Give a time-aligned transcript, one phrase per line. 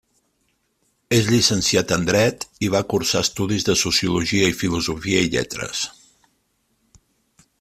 [1.17, 5.85] És llicenciat en dret i va cursar estudis de Sociologia i Filosofia i Lletres.